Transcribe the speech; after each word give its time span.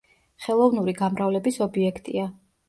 ხელოვნური 0.45 0.95
გამრავლების 1.01 1.61
ობიექტია. 1.67 2.27